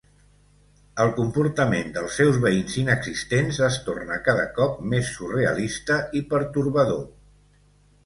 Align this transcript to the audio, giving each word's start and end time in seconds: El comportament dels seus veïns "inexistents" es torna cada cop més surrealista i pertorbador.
El 1.03 1.11
comportament 1.17 1.91
dels 1.97 2.17
seus 2.21 2.39
veïns 2.47 2.79
"inexistents" 2.85 3.61
es 3.69 3.79
torna 3.91 4.19
cada 4.31 4.49
cop 4.59 4.83
més 4.95 5.15
surrealista 5.21 6.03
i 6.23 6.27
pertorbador. 6.37 7.09